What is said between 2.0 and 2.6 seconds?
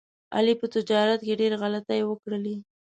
وکړلې.